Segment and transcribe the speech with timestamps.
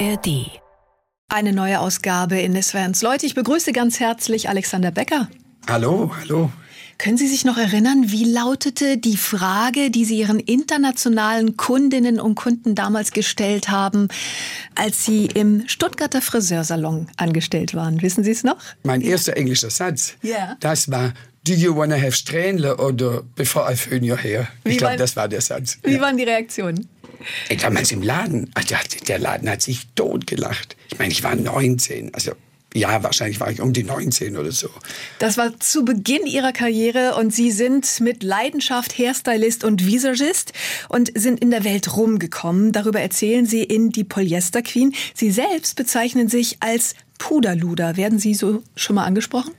[0.00, 0.50] ARD.
[1.28, 3.02] Eine neue Ausgabe in Nesvans.
[3.02, 5.28] Leute, ich begrüße ganz herzlich Alexander Becker.
[5.68, 6.50] Hallo, hallo.
[6.98, 12.34] Können Sie sich noch erinnern, wie lautete die Frage, die Sie Ihren internationalen Kundinnen und
[12.36, 14.08] Kunden damals gestellt haben,
[14.74, 18.00] als Sie im Stuttgarter Friseursalon angestellt waren?
[18.02, 18.58] Wissen Sie es noch?
[18.84, 20.56] Mein erster englischer Satz, Ja.
[20.60, 21.12] das war
[21.46, 24.48] Do you wanna have Strähnle oder Before I föhn your hair?
[24.64, 25.78] Ich glaube, das war der Satz.
[25.82, 26.00] Wie Ja.
[26.00, 26.88] waren die Reaktionen?
[27.48, 28.50] Ey, damals im Laden,
[29.08, 30.76] der Laden hat sich totgelacht.
[30.90, 32.32] Ich meine, ich war 19, also
[32.76, 34.68] ja, wahrscheinlich war ich um die 19 oder so.
[35.20, 40.52] Das war zu Beginn Ihrer Karriere und Sie sind mit Leidenschaft Hairstylist und Visagist
[40.88, 42.72] und sind in der Welt rumgekommen.
[42.72, 44.92] Darüber erzählen Sie in Die Polyester Queen.
[45.14, 47.96] Sie selbst bezeichnen sich als Puderluder.
[47.96, 49.52] Werden Sie so schon mal angesprochen?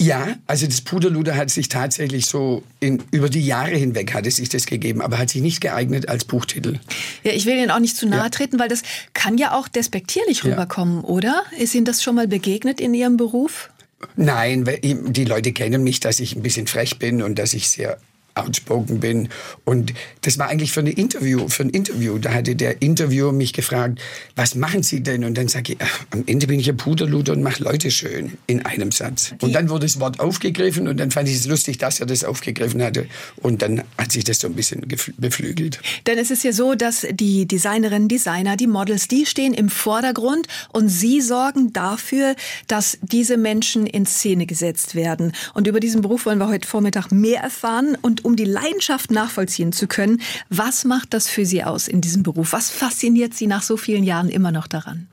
[0.00, 4.36] Ja, also das Puderluder hat sich tatsächlich so in, über die Jahre hinweg hat es
[4.36, 6.78] sich das gegeben, aber hat sich nicht geeignet als Buchtitel.
[7.24, 8.28] Ja, ich will Ihnen auch nicht zu nahe Ja.
[8.28, 8.82] treten, weil das
[9.14, 10.50] kann ja auch despektierlich Ja.
[10.50, 11.42] rüberkommen, oder?
[11.58, 13.70] Ist Ihnen das schon mal begegnet in Ihrem Beruf?
[14.16, 17.98] Nein, die Leute kennen mich, dass ich ein bisschen frech bin und dass ich sehr
[18.36, 19.28] outspoken bin.
[19.64, 19.92] Und
[20.22, 22.18] das war eigentlich für ein Interview, für ein Interview.
[22.18, 24.00] Da hatte der Interviewer mich gefragt,
[24.34, 25.24] was machen Sie denn?
[25.24, 25.78] Und dann sage ich,
[26.10, 29.34] am Ende bin ich ein Puderluder und mache Leute schön in einem Satz.
[29.40, 32.24] Und dann wurde das Wort aufgegriffen und dann fand ich es lustig, dass er das
[32.24, 33.06] aufgegriffen hatte.
[33.36, 34.82] Und dann hat sich das so ein bisschen
[35.16, 35.80] beflügelt.
[36.06, 40.46] Denn es ist ja so, dass die Designerinnen, Designer, die Models, die stehen im Vordergrund
[40.72, 45.32] und sie sorgen dafür, dass diese Menschen in Szene gesetzt werden.
[45.54, 47.96] Und über diesen Beruf wollen wir heute Vormittag mehr erfahren.
[48.00, 52.24] Und um die Leidenschaft nachvollziehen zu können, was macht das für Sie aus in diesem
[52.24, 52.52] Beruf?
[52.52, 55.06] Was fasziniert Sie nach so vielen Jahren immer noch daran?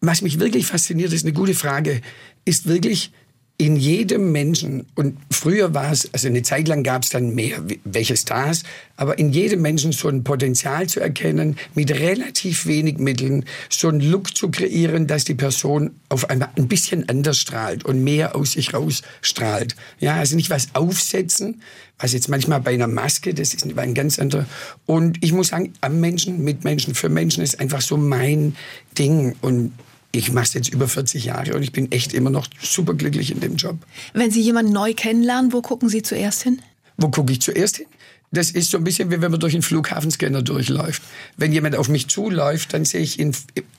[0.00, 2.00] Was mich wirklich fasziniert, ist eine gute Frage,
[2.44, 3.12] ist wirklich
[3.60, 7.62] in jedem Menschen, und früher war es, also eine Zeit lang gab es dann mehr,
[7.84, 8.62] welche Stars,
[8.96, 14.00] aber in jedem Menschen so ein Potenzial zu erkennen, mit relativ wenig Mitteln so einen
[14.00, 18.52] Look zu kreieren, dass die Person auf einmal ein bisschen anders strahlt und mehr aus
[18.52, 19.76] sich raus strahlt.
[19.98, 21.60] Ja, also nicht was aufsetzen,
[21.98, 24.46] was jetzt manchmal bei einer Maske, das ist ein ganz anderer.
[24.86, 28.56] Und ich muss sagen, am Menschen, mit Menschen, für Menschen ist einfach so mein
[28.96, 29.72] Ding und
[30.12, 33.30] ich mache es jetzt über 40 Jahre und ich bin echt immer noch super glücklich
[33.30, 33.78] in dem Job.
[34.12, 36.60] Wenn Sie jemanden neu kennenlernen, wo gucken Sie zuerst hin?
[36.96, 37.86] Wo gucke ich zuerst hin?
[38.32, 41.02] Das ist so ein bisschen wie wenn man durch einen Flughafenscanner durchläuft.
[41.36, 43.34] Wenn jemand auf mich zuläuft, dann sehe ich in,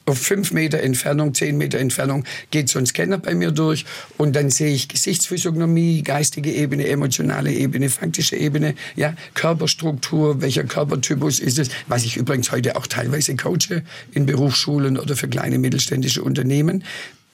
[0.05, 3.85] auf fünf Meter Entfernung, zehn Meter Entfernung geht so ein Scanner bei mir durch
[4.17, 11.39] und dann sehe ich Gesichtsphysiognomie, geistige Ebene, emotionale Ebene, faktische Ebene, ja, Körperstruktur, welcher Körpertypus
[11.39, 16.23] ist es, was ich übrigens heute auch teilweise coache in Berufsschulen oder für kleine mittelständische
[16.23, 16.83] Unternehmen.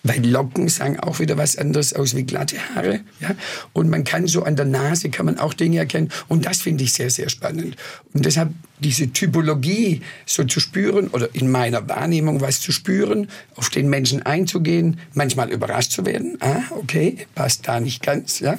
[0.07, 3.01] Weil Locken sagen auch wieder was anderes aus wie glatte Haare.
[3.19, 3.35] Ja?
[3.73, 6.09] Und man kann so an der Nase kann man auch Dinge erkennen.
[6.27, 7.75] Und das finde ich sehr, sehr spannend.
[8.13, 13.69] Und deshalb diese Typologie so zu spüren oder in meiner Wahrnehmung was zu spüren, auf
[13.69, 16.37] den Menschen einzugehen, manchmal überrascht zu werden.
[16.41, 18.39] Ah, okay, passt da nicht ganz.
[18.39, 18.57] Ja?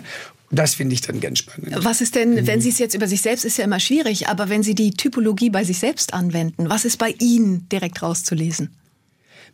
[0.51, 1.85] Das finde ich dann ganz spannend.
[1.85, 4.49] Was ist denn, wenn Sie es jetzt über sich selbst, ist ja immer schwierig, aber
[4.49, 8.71] wenn Sie die Typologie bei sich selbst anwenden, was ist bei Ihnen direkt rauszulesen?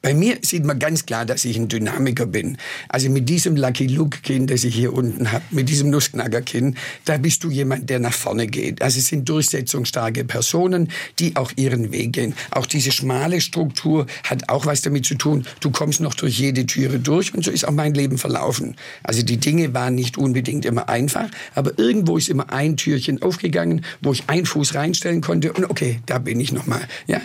[0.04, 2.58] Bei mir sieht man ganz klar, dass ich ein Dynamiker bin.
[2.90, 6.76] Also mit diesem Lucky Luke-Kinn, das ich hier unten habe, mit diesem Nussknacker-Kinn,
[7.06, 8.82] da bist du jemand, der nach vorne geht.
[8.82, 12.34] Also es sind durchsetzungsstarke Personen, die auch ihren Weg gehen.
[12.50, 15.46] Auch diese schmale Struktur hat auch was damit zu tun.
[15.60, 18.76] Du kommst noch durch jede Türe durch und so ist auch mein Leben verlaufen.
[19.04, 23.82] Also die Dinge waren nicht unbedingt immer einfach, aber irgendwo ist immer ein Türchen aufgegangen,
[24.02, 26.86] wo ich einen Fuß reinstellen konnte und okay, da bin ich noch mal.
[27.06, 27.22] Ja.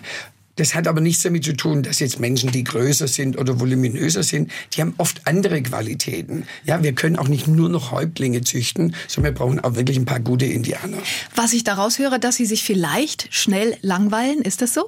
[0.60, 4.24] Das hat aber nichts damit zu tun, dass jetzt Menschen, die größer sind oder voluminöser
[4.24, 6.46] sind, die haben oft andere Qualitäten.
[6.66, 10.04] Ja, wir können auch nicht nur noch Häuptlinge züchten, sondern wir brauchen auch wirklich ein
[10.04, 10.98] paar gute Indianer.
[11.34, 14.86] Was ich daraus höre, dass Sie sich vielleicht schnell langweilen, ist das so?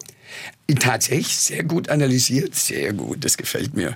[0.78, 3.96] Tatsächlich sehr gut analysiert, sehr gut, das gefällt mir.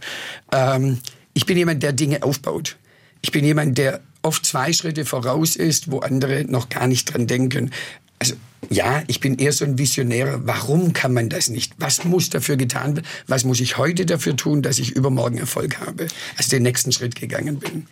[0.54, 1.00] Ähm,
[1.34, 2.78] ich bin jemand, der Dinge aufbaut.
[3.22, 7.28] Ich bin jemand, der oft zwei Schritte voraus ist, wo andere noch gar nicht dran
[7.28, 7.72] denken.
[8.18, 8.36] Also
[8.70, 10.42] ja, ich bin eher so ein Visionärer.
[10.46, 11.74] Warum kann man das nicht?
[11.78, 13.08] Was muss dafür getan werden?
[13.28, 16.08] Was muss ich heute dafür tun, dass ich übermorgen Erfolg habe?
[16.38, 17.88] Also den nächsten Schritt gegangen bin.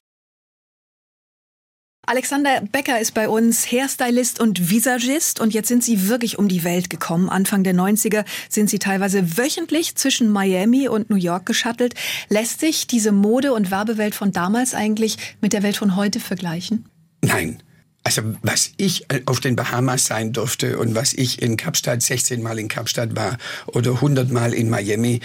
[2.05, 6.65] Alexander Becker ist bei uns Hairstylist und Visagist und jetzt sind Sie wirklich um die
[6.65, 7.29] Welt gekommen.
[7.29, 11.93] Anfang der 90er sind Sie teilweise wöchentlich zwischen Miami und New York geschattelt.
[12.27, 16.89] Lässt sich diese Mode- und Werbewelt von damals eigentlich mit der Welt von heute vergleichen?
[17.21, 17.63] Nein.
[18.05, 22.59] Also was ich auf den Bahamas sein durfte und was ich in Kapstadt 16 Mal
[22.59, 25.21] in Kapstadt war oder 100 Mal in Miami,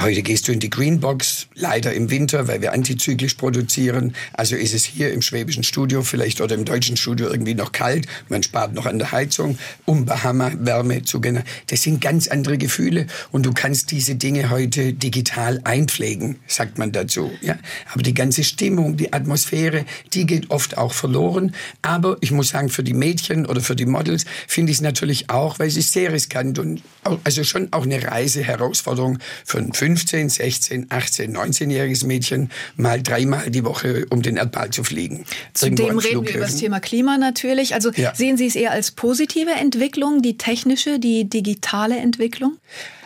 [0.00, 4.14] Heute gehst du in die Greenbox, leider im Winter, weil wir antizyklisch produzieren.
[4.32, 8.06] Also ist es hier im schwäbischen Studio vielleicht oder im deutschen Studio irgendwie noch kalt.
[8.28, 11.48] Man spart noch an der Heizung, um Bahama Wärme zu generieren.
[11.66, 16.92] Das sind ganz andere Gefühle und du kannst diese Dinge heute digital einpflegen, sagt man
[16.92, 17.32] dazu.
[17.40, 17.58] Ja?
[17.92, 19.84] Aber die ganze Stimmung, die Atmosphäre,
[20.14, 21.56] die geht oft auch verloren.
[21.82, 25.28] Aber ich muss sagen, für die Mädchen oder für die Models finde ich es natürlich
[25.28, 26.82] auch, weil es ist sehr riskant und
[27.24, 33.64] also schon auch eine Reiseherausforderung für einen 15, 16, 18, 19-jähriges Mädchen mal dreimal die
[33.64, 35.24] Woche um den Erdball zu fliegen.
[35.54, 37.72] Zudem reden wir über das Thema Klima natürlich.
[37.72, 38.14] Also ja.
[38.14, 42.58] sehen Sie es eher als positive Entwicklung, die technische, die digitale Entwicklung?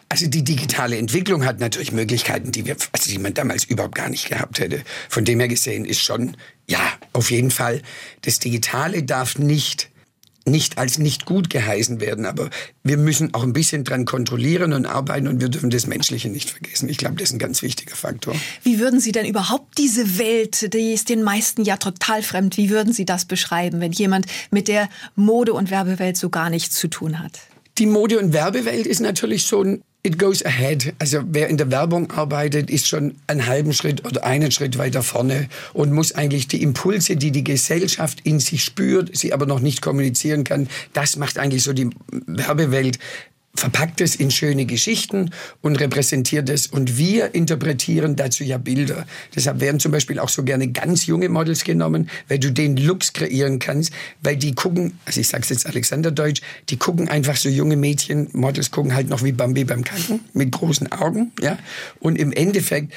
[0.08, 4.08] Also die digitale Entwicklung hat natürlich Möglichkeiten, die wir, also die man damals überhaupt gar
[4.08, 4.82] nicht gehabt hätte.
[5.08, 6.36] Von dem her gesehen ist schon,
[6.66, 6.80] ja,
[7.12, 7.80] auf jeden Fall,
[8.22, 9.91] das Digitale darf nicht
[10.44, 12.50] nicht als nicht gut geheißen werden, aber
[12.82, 16.50] wir müssen auch ein bisschen dran kontrollieren und arbeiten und wir dürfen das Menschliche nicht
[16.50, 16.88] vergessen.
[16.88, 18.34] Ich glaube, das ist ein ganz wichtiger Faktor.
[18.62, 22.70] Wie würden Sie denn überhaupt diese Welt, die ist den meisten ja total fremd, wie
[22.70, 26.88] würden Sie das beschreiben, wenn jemand mit der Mode- und Werbewelt so gar nichts zu
[26.88, 27.40] tun hat?
[27.78, 30.94] Die Mode- und Werbewelt ist natürlich so ein It goes ahead.
[30.98, 35.04] Also wer in der Werbung arbeitet, ist schon einen halben Schritt oder einen Schritt weiter
[35.04, 39.60] vorne und muss eigentlich die Impulse, die die Gesellschaft in sich spürt, sie aber noch
[39.60, 41.90] nicht kommunizieren kann, das macht eigentlich so die
[42.26, 42.98] Werbewelt
[43.54, 46.66] verpackt es in schöne Geschichten und repräsentiert es.
[46.66, 49.06] Und wir interpretieren dazu ja Bilder.
[49.34, 53.12] Deshalb werden zum Beispiel auch so gerne ganz junge Models genommen, weil du den Looks
[53.12, 56.40] kreieren kannst, weil die gucken, also ich sag's jetzt Alexanderdeutsch,
[56.70, 60.50] die gucken einfach so junge Mädchen, Models gucken halt noch wie Bambi beim Kacken, mit
[60.50, 61.58] großen Augen, ja.
[62.00, 62.92] Und im Endeffekt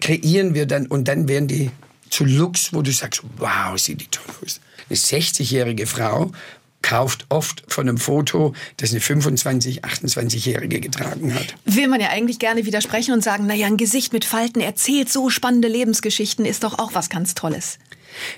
[0.00, 1.70] kreieren wir dann, und dann werden die
[2.10, 4.60] zu Looks, wo du sagst, wow, sieht die toll aus.
[4.88, 6.32] Eine 60-jährige Frau
[6.82, 11.54] kauft oft von einem Foto, das eine 25, 28-Jährige getragen hat.
[11.64, 15.30] Will man ja eigentlich gerne widersprechen und sagen, naja, ein Gesicht mit Falten erzählt so
[15.30, 17.78] spannende Lebensgeschichten, ist doch auch was ganz Tolles.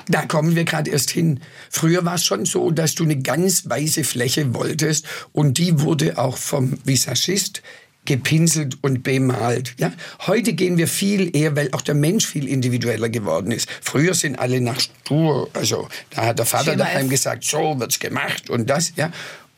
[0.08, 1.41] Da kommen wir gerade erst hin.
[1.70, 6.19] Früher war es schon so, dass du eine ganz weiße Fläche wolltest und die wurde
[6.19, 7.62] auch vom Visagist
[8.05, 9.75] gepinselt und bemalt.
[9.79, 9.93] Ja?
[10.27, 13.69] Heute gehen wir viel eher, weil auch der Mensch viel individueller geworden ist.
[13.81, 17.11] Früher sind alle nach stur, also da hat der Vater Schema daheim F.
[17.11, 18.93] gesagt, so wird's gemacht und das.
[18.97, 19.12] Ja?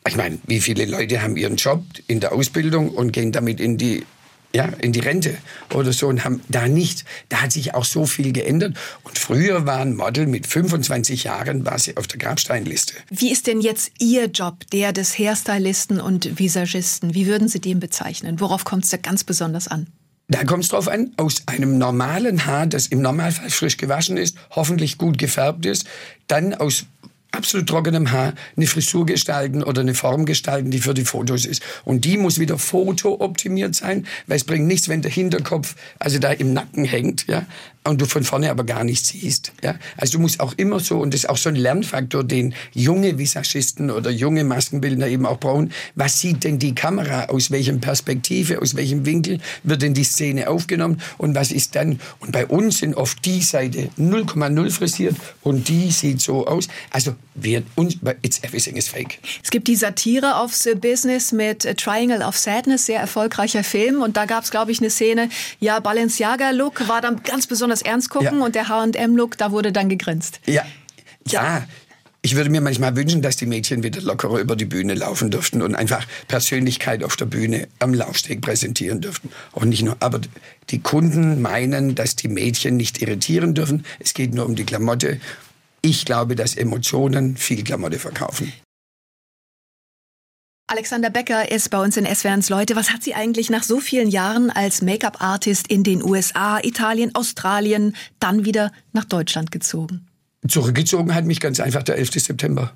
[0.06, 3.76] Ich meine, wie viele Leute haben ihren Job in der Ausbildung und gehen damit in
[3.76, 4.04] die
[4.56, 5.36] ja, in die Rente
[5.74, 8.74] oder so und haben da nicht, da hat sich auch so viel geändert.
[9.02, 12.94] Und früher war ein Model mit 25 Jahren, war sie auf der Grabsteinliste.
[13.10, 17.12] Wie ist denn jetzt Ihr Job, der des Hairstylisten und Visagisten?
[17.12, 18.40] Wie würden Sie den bezeichnen?
[18.40, 19.88] Worauf kommt es da ganz besonders an?
[20.28, 24.38] Da kommt es drauf an, aus einem normalen Haar, das im Normalfall frisch gewaschen ist,
[24.50, 25.86] hoffentlich gut gefärbt ist,
[26.28, 26.86] dann aus
[27.36, 31.62] absolut trockenem Haar eine Frisur gestalten oder eine Form gestalten, die für die Fotos ist.
[31.84, 36.32] Und die muss wieder fotooptimiert sein, weil es bringt nichts, wenn der Hinterkopf also da
[36.32, 37.46] im Nacken hängt, ja,
[37.86, 39.52] und du von vorne aber gar nichts siehst.
[39.62, 39.76] Ja?
[39.96, 43.18] Also du musst auch immer so, und das ist auch so ein Lernfaktor, den junge
[43.18, 45.72] Visagisten oder junge Maskenbildner eben auch brauchen.
[45.94, 47.26] Was sieht denn die Kamera?
[47.26, 51.00] Aus welchem Perspektive, aus welchem Winkel wird denn die Szene aufgenommen?
[51.18, 52.00] Und was ist dann?
[52.20, 56.68] Und bei uns sind oft die Seite 0,0 frisiert und die sieht so aus.
[56.90, 59.18] Also wir, uns, it's everything is fake.
[59.42, 64.02] Es gibt die Satire aufs Business mit Triangle of Sadness, sehr erfolgreicher Film.
[64.02, 65.28] Und da gab es, glaube ich, eine Szene,
[65.60, 68.44] ja, Balenciaga-Look war dann ganz besonders ernst gucken ja.
[68.44, 70.40] und der H&M-Look, da wurde dann gegrinst.
[70.46, 70.64] Ja,
[71.26, 71.66] ja.
[72.22, 75.62] Ich würde mir manchmal wünschen, dass die Mädchen wieder lockerer über die Bühne laufen dürften
[75.62, 79.30] und einfach Persönlichkeit auf der Bühne am Laufsteg präsentieren dürften.
[79.52, 80.20] Und nicht nur, aber
[80.70, 83.86] die Kunden meinen, dass die Mädchen nicht irritieren dürfen.
[84.00, 85.20] Es geht nur um die Klamotte.
[85.86, 88.52] Ich glaube, dass Emotionen viel Klamotte verkaufen.
[90.66, 92.74] Alexander Becker ist bei uns in SWRs Leute.
[92.74, 97.94] Was hat Sie eigentlich nach so vielen Jahren als Make-up-Artist in den USA, Italien, Australien,
[98.18, 100.08] dann wieder nach Deutschland gezogen?
[100.48, 102.14] Zurückgezogen hat mich ganz einfach der 11.
[102.14, 102.72] September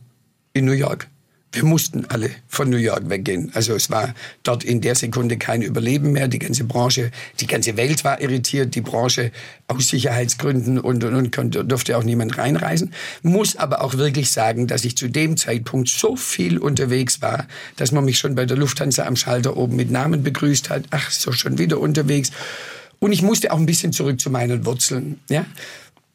[0.52, 1.08] in New York
[1.52, 3.50] wir mussten alle von New York weggehen.
[3.54, 4.14] Also es war
[4.44, 6.28] dort in der Sekunde kein Überleben mehr.
[6.28, 8.76] Die ganze Branche, die ganze Welt war irritiert.
[8.76, 9.32] Die Branche
[9.66, 12.92] aus Sicherheitsgründen und, und, und konnte, durfte auch niemand reinreisen.
[13.22, 17.90] Muss aber auch wirklich sagen, dass ich zu dem Zeitpunkt so viel unterwegs war, dass
[17.90, 20.84] man mich schon bei der Lufthansa am Schalter oben mit Namen begrüßt hat.
[20.90, 22.30] Ach, so schon wieder unterwegs.
[23.00, 25.18] Und ich musste auch ein bisschen zurück zu meinen Wurzeln.
[25.28, 25.46] Ja,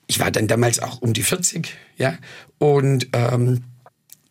[0.07, 1.73] ich war dann damals auch um die 40.
[1.97, 2.17] Ja,
[2.57, 3.63] und ähm,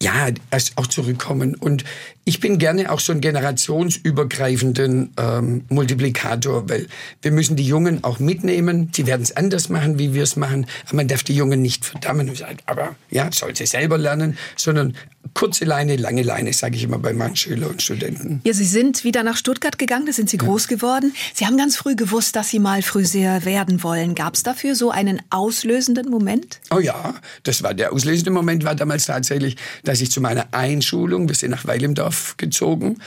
[0.03, 1.55] ja, erst auch zurückkommen.
[1.55, 1.85] Und
[2.25, 6.87] ich bin gerne auch so einen generationsübergreifenden ähm, Multiplikator, weil
[7.23, 8.91] wir müssen die Jungen auch mitnehmen.
[8.93, 10.67] Die werden es anders machen, wie wir es machen.
[10.87, 14.37] Aber man darf die Jungen nicht verdammen und sagen, aber ja, soll sie selber lernen,
[14.57, 14.95] sondern
[15.35, 18.41] kurze Leine, lange Leine, sage ich immer bei meinen Schülern und Studenten.
[18.45, 20.45] Ja, Sie sind wieder nach Stuttgart gegangen, da sind Sie ja.
[20.45, 21.12] groß geworden.
[21.35, 24.14] Sie haben ganz früh gewusst, dass Sie mal Friseur werden wollen.
[24.14, 26.61] Gab es dafür so einen auslösenden Moment?
[26.75, 31.29] Oh ja, das war der auslösende Moment, war damals tatsächlich, dass ich zu meiner Einschulung,
[31.29, 32.99] wir sind nach Weilimdorf gezogen,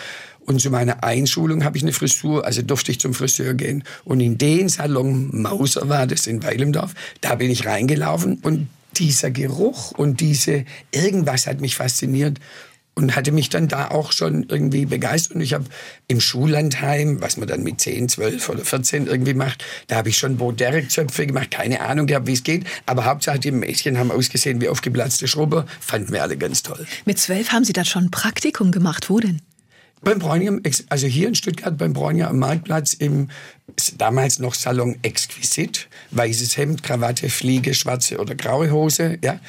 [0.48, 3.84] und zu meiner Einschulung habe ich eine Frisur, also durfte ich zum Friseur gehen.
[4.06, 9.32] Und in den Salon Mauser war das in Weilimdorf, da bin ich reingelaufen und dieser
[9.32, 12.40] Geruch und diese irgendwas hat mich fasziniert
[12.98, 15.36] und hatte mich dann da auch schon irgendwie begeistert.
[15.36, 15.66] Und ich habe
[16.08, 20.18] im Schullandheim, was man dann mit 10, 12 oder 14 irgendwie macht, da habe ich
[20.18, 22.66] schon Boderek-Zöpfe gemacht, keine Ahnung gehabt, wie es geht.
[22.88, 26.88] Aber Hauptsache, die Mädchen haben ausgesehen wie aufgeplatzte Schrubber, fanden wir alle ganz toll.
[27.06, 29.42] Mit 12 haben Sie da schon ein Praktikum gemacht, wo denn?
[30.02, 33.30] Beim Bräuninger, also hier in Stuttgart beim Bräuninger am Marktplatz im
[33.98, 39.40] damals noch Salon Exquisit, weißes Hemd, Krawatte, Fliege, schwarze oder graue Hose, ja.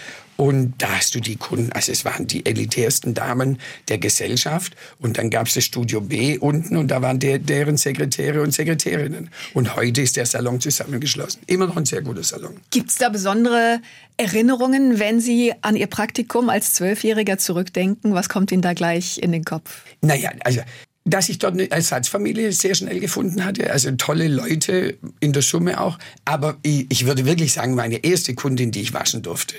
[0.40, 4.76] Und da hast du die Kunden, also es waren die elitärsten Damen der Gesellschaft.
[5.00, 8.54] Und dann gab es das Studio B unten und da waren der, deren Sekretäre und
[8.54, 9.30] Sekretärinnen.
[9.52, 11.42] Und heute ist der Salon zusammengeschlossen.
[11.48, 12.54] Immer noch ein sehr guter Salon.
[12.70, 13.80] Gibt es da besondere
[14.16, 18.14] Erinnerungen, wenn Sie an Ihr Praktikum als Zwölfjähriger zurückdenken?
[18.14, 19.82] Was kommt Ihnen da gleich in den Kopf?
[20.02, 20.60] Naja, also
[21.10, 23.70] dass ich dort eine Ersatzfamilie sehr schnell gefunden hatte.
[23.70, 25.98] Also tolle Leute in der Summe auch.
[26.24, 29.54] Aber ich, ich würde wirklich sagen, meine erste Kundin, die ich waschen durfte,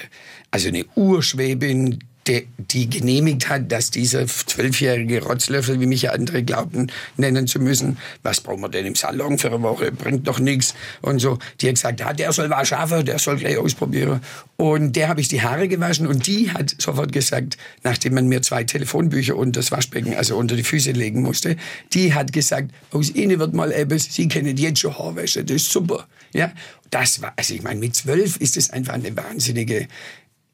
[0.52, 2.00] also eine Urschwäbin,
[2.30, 7.60] die, die genehmigt hat, dass dieser zwölfjährige Rotzlöffel, wie mich ja andere glaubten, nennen zu
[7.60, 11.40] müssen, was brauchen wir denn im Salon für eine Woche, bringt doch nichts und so.
[11.60, 14.22] Die hat gesagt, ja, der soll was schaffen, der soll gleich ausprobieren.
[14.58, 18.42] Und der habe ich die Haare gewaschen und die hat sofort gesagt, nachdem man mir
[18.42, 21.56] zwei Telefonbücher unter das Waschbecken, also unter die Füße legen musste,
[21.94, 25.72] die hat gesagt, aus Ihnen wird mal etwas, Sie kennen jetzt schon Haarwäsche, das ist
[25.72, 26.08] super.
[26.34, 26.52] Ja,
[26.92, 29.88] das war, also ich meine, mit zwölf ist es einfach eine wahnsinnige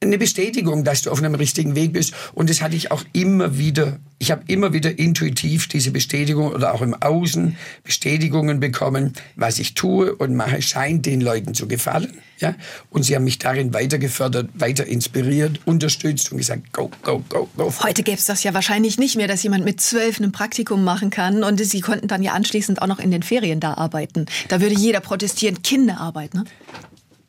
[0.02, 2.14] eine Bestätigung, dass du auf einem richtigen Weg bist.
[2.34, 4.00] Und das hatte ich auch immer wieder.
[4.20, 9.74] Ich habe immer wieder intuitiv diese Bestätigung oder auch im Außen Bestätigungen bekommen, was ich
[9.74, 12.14] tue und mache, scheint den Leuten zu gefallen.
[12.40, 12.56] Ja?
[12.90, 17.50] Und sie haben mich darin weiter gefördert, weiter inspiriert, unterstützt und gesagt, go, go, go,
[17.58, 17.74] go.
[17.84, 21.10] Heute gäbe es das ja wahrscheinlich nicht mehr, dass jemand mit zwölf ein Praktikum machen
[21.10, 24.26] kann und sie konnten dann ja anschließend auch noch in den Ferien da arbeiten.
[24.50, 26.46] Da würde jeder protestieren, Kinderarbeit, ne?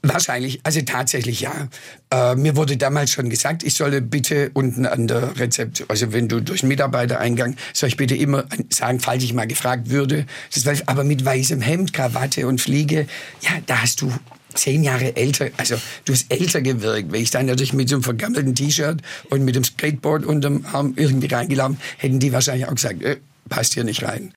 [0.09, 1.69] Wahrscheinlich, also tatsächlich ja.
[2.11, 6.29] Äh, mir wurde damals schon gesagt, ich solle bitte unten an der Rezept, also wenn
[6.29, 10.27] du durch den Mitarbeitereingang, soll ich bitte immer sagen, falls ich mal gefragt würde.
[10.55, 13.07] Das war, aber mit weißem Hemd, Krawatte und Fliege,
[13.43, 14.13] ja, da hast du
[14.55, 17.13] zehn Jahre älter, also du hast älter gewirkt.
[17.13, 20.95] Wenn ich dann natürlich mit so einem vergammelten T-Shirt und mit dem Skateboard unterm Arm
[20.97, 24.33] irgendwie reingelaufen, hätten die wahrscheinlich auch gesagt, äh, passt hier nicht rein.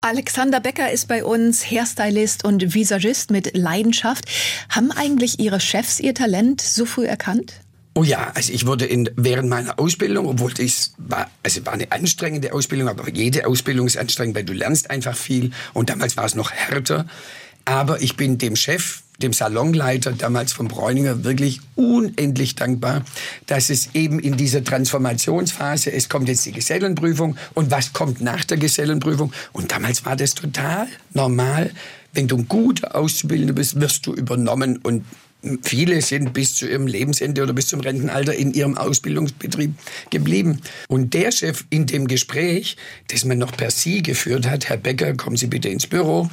[0.00, 4.26] Alexander Becker ist bei uns Hairstylist und Visagist mit Leidenschaft.
[4.68, 7.54] Haben eigentlich Ihre Chefs Ihr Talent so früh erkannt?
[7.94, 11.90] Oh ja, also ich wurde in, während meiner Ausbildung, obwohl das war, also war eine
[11.90, 16.26] anstrengende Ausbildung, aber jede Ausbildung ist anstrengend, weil du lernst einfach viel und damals war
[16.26, 17.06] es noch härter.
[17.64, 23.04] Aber ich bin dem Chef dem Salonleiter damals von Bräuninger wirklich unendlich dankbar,
[23.46, 28.44] dass es eben in dieser Transformationsphase, es kommt jetzt die Gesellenprüfung und was kommt nach
[28.44, 29.32] der Gesellenprüfung?
[29.52, 31.72] Und damals war das total normal.
[32.12, 35.04] Wenn du ein guter Auszubildender bist, wirst du übernommen und
[35.62, 39.72] Viele sind bis zu ihrem Lebensende oder bis zum Rentenalter in ihrem Ausbildungsbetrieb
[40.10, 40.60] geblieben.
[40.88, 45.14] Und der Chef in dem Gespräch, das man noch per Sie geführt hat, Herr Becker,
[45.14, 46.28] kommen Sie bitte ins Büro,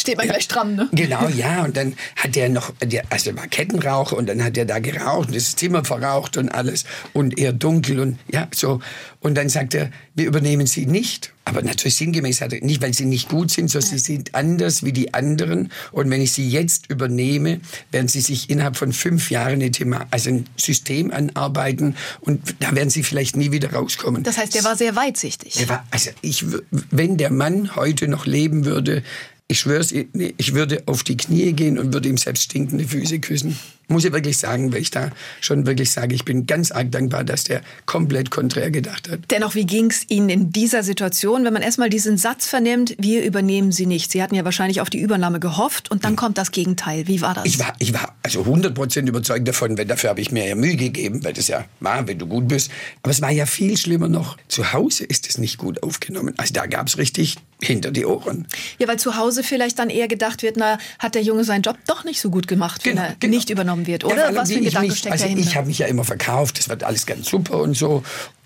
[0.00, 0.88] Steht man gleich dran, ne?
[0.92, 1.62] Genau, ja.
[1.62, 2.72] Und dann hat der noch,
[3.10, 6.84] also war Kettenraucher und dann hat er da geraucht und das Zimmer verraucht und alles
[7.12, 8.80] und eher dunkel und ja, so.
[9.20, 11.32] Und dann sagt er, wir übernehmen sie nicht.
[11.44, 13.98] Aber natürlich sinngemäß hat er nicht, weil sie nicht gut sind, sondern ja.
[13.98, 15.70] sie sind anders wie die anderen.
[15.92, 20.06] Und wenn ich sie jetzt übernehme, werden sie sich innerhalb von fünf Jahren ein, Thema,
[20.10, 24.22] also ein System anarbeiten und da werden sie vielleicht nie wieder rauskommen.
[24.22, 25.60] Das heißt, der war sehr weitsichtig.
[25.60, 29.02] Er war, also ich, wenn der Mann heute noch leben würde,
[29.50, 33.58] ich schwör's, ich würde auf die Knie gehen und würde ihm selbst stinkende Füße küssen.
[33.90, 37.24] Muss ich wirklich sagen, weil ich da schon wirklich sage, ich bin ganz arg dankbar,
[37.24, 39.20] dass der komplett konträr gedacht hat.
[39.30, 43.24] Dennoch, wie ging es Ihnen in dieser Situation, wenn man erstmal diesen Satz vernimmt, wir
[43.24, 44.12] übernehmen Sie nicht?
[44.12, 47.08] Sie hatten ja wahrscheinlich auf die Übernahme gehofft und dann kommt das Gegenteil.
[47.08, 47.46] Wie war das?
[47.46, 50.54] Ich war, ich war also 100 Prozent überzeugt davon, weil dafür habe ich mir ja
[50.54, 52.70] Mühe gegeben, weil das ja war, wenn du gut bist.
[53.02, 54.36] Aber es war ja viel schlimmer noch.
[54.48, 56.34] Zu Hause ist es nicht gut aufgenommen.
[56.36, 58.46] Also da gab es richtig hinter die Ohren.
[58.78, 61.76] Ja, weil zu Hause vielleicht dann eher gedacht wird, na, hat der Junge seinen Job
[61.86, 63.34] doch nicht so gut gemacht, genau, wenn er genau.
[63.34, 64.30] nicht übernommen wird, oder?
[64.30, 65.42] Ja, Was für ein Gedanke mich, steckt also dahinter?
[65.42, 68.02] Ich habe mich ja immer verkauft, das wird alles ganz super und so.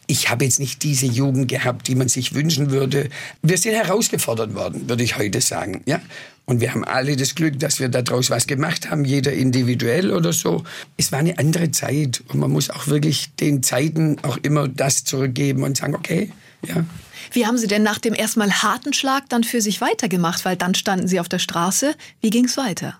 [0.06, 3.08] ich habe jetzt nicht diese Jugend gehabt, die man sich wünschen würde.
[3.42, 5.82] Wir sind herausgefordert worden, würde ich heute sagen.
[5.86, 6.00] Ja?
[6.44, 10.32] Und wir haben alle das Glück, dass wir daraus was gemacht haben, jeder individuell oder
[10.32, 10.62] so.
[10.98, 15.04] Es war eine andere Zeit und man muss auch wirklich den Zeiten auch immer das
[15.04, 16.30] zurückgeben und sagen, okay,
[16.66, 16.84] ja.
[17.32, 20.44] Wie haben Sie denn nach dem erstmal harten Schlag dann für sich weitergemacht?
[20.44, 21.94] Weil dann standen Sie auf der Straße.
[22.20, 22.98] Wie ging es weiter?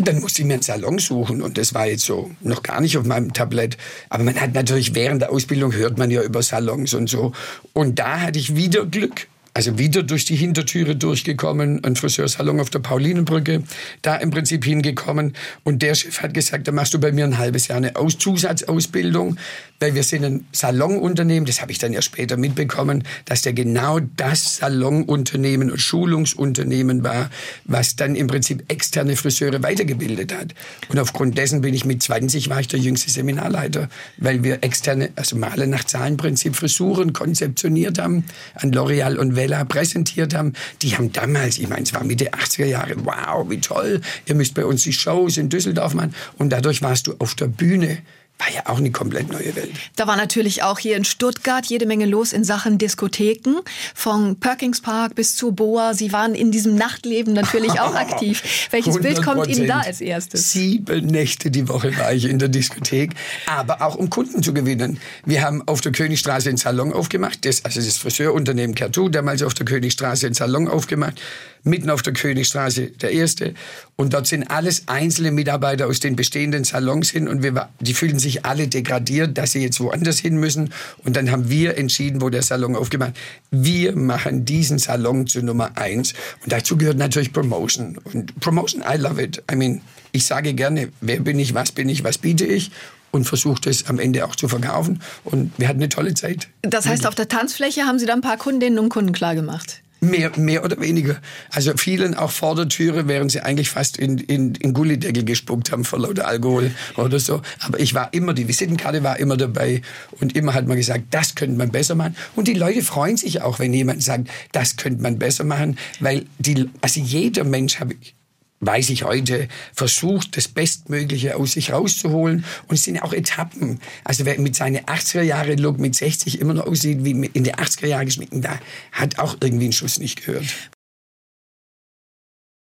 [0.00, 2.96] Dann musste ich mir einen Salon suchen und das war jetzt so noch gar nicht
[2.96, 3.76] auf meinem Tablett.
[4.08, 7.32] Aber man hat natürlich während der Ausbildung hört man ja über Salons und so.
[7.72, 9.28] Und da hatte ich wieder Glück
[9.58, 13.64] also wieder durch die Hintertüre durchgekommen, ein Friseursalon auf der Paulinenbrücke,
[14.02, 15.32] da im Prinzip hingekommen.
[15.64, 18.18] Und der Chef hat gesagt, da machst du bei mir ein halbes Jahr eine Aus
[18.18, 19.36] Zusatzausbildung,
[19.80, 23.98] weil wir sind ein Salonunternehmen, das habe ich dann ja später mitbekommen, dass der genau
[23.98, 27.28] das Salonunternehmen und Schulungsunternehmen war,
[27.64, 30.54] was dann im Prinzip externe Friseure weitergebildet hat.
[30.88, 33.88] Und aufgrund dessen bin ich mit 20, war ich der jüngste Seminarleiter,
[34.18, 38.22] weil wir externe, also Male nach Zahlenprinzip Frisuren konzeptioniert haben
[38.54, 40.52] an L'Oreal und Vella Vella präsentiert haben,
[40.82, 44.54] die haben damals, ich meine, es war Mitte 80er Jahre, wow, wie toll, ihr müsst
[44.54, 46.14] bei uns die Shows in Düsseldorf machen.
[46.36, 47.98] Und dadurch warst du auf der Bühne
[48.38, 49.72] war ja auch eine komplett neue Welt.
[49.96, 53.56] Da war natürlich auch hier in Stuttgart jede Menge los in Sachen Diskotheken,
[53.94, 55.94] von Perkins Park bis zu Boa.
[55.94, 58.42] Sie waren in diesem Nachtleben natürlich auch aktiv.
[58.70, 60.52] Welches Bild kommt Ihnen da als erstes?
[60.52, 63.12] Sieben Nächte die Woche war ich in der Diskothek,
[63.46, 65.00] aber auch um Kunden zu gewinnen.
[65.24, 69.54] Wir haben auf der Königstraße einen Salon aufgemacht, das, also das Friseurunternehmen Cartou, damals auf
[69.54, 71.20] der Königstraße einen Salon aufgemacht
[71.62, 73.54] mitten auf der Königstraße der erste.
[73.96, 78.18] Und dort sind alles einzelne Mitarbeiter aus den bestehenden Salons hin und wir, die fühlen
[78.18, 80.72] sich alle degradiert, dass sie jetzt woanders hin müssen.
[81.04, 83.14] Und dann haben wir entschieden, wo der Salon aufgemacht.
[83.50, 86.14] Wir machen diesen Salon zu Nummer eins.
[86.44, 87.98] Und dazu gehört natürlich Promotion.
[88.12, 89.42] Und Promotion, I love it.
[89.50, 89.80] I mean,
[90.12, 92.70] ich sage gerne, wer bin ich, was bin ich, was biete ich
[93.10, 95.00] und versucht es am Ende auch zu verkaufen.
[95.24, 96.48] Und wir hatten eine tolle Zeit.
[96.62, 99.82] Das heißt, auf der Tanzfläche haben Sie da ein paar Kundinnen und Kunden klar gemacht?
[100.00, 101.20] Mehr, mehr oder weniger.
[101.50, 105.72] Also vielen auch vor der Türe, während sie eigentlich fast in, in, in Gullideckel gespuckt
[105.72, 107.42] haben vor lauter Alkohol oder so.
[107.60, 109.82] Aber ich war immer, die Visitenkarte war immer dabei
[110.20, 112.16] und immer hat man gesagt, das könnte man besser machen.
[112.36, 116.26] Und die Leute freuen sich auch, wenn jemand sagt, das könnte man besser machen, weil
[116.38, 118.17] die, also jeder Mensch, habe ich
[118.60, 122.44] weiß ich heute, versucht, das Bestmögliche aus sich rauszuholen.
[122.66, 123.80] Und es sind auch Etappen.
[124.04, 128.44] Also wer mit seinen 80er-Jahre-Look mit 60 immer noch aussieht wie in den 80er-Jahren geschminkt,
[128.44, 128.58] da
[128.92, 130.46] hat auch irgendwie einen Schuss nicht gehört.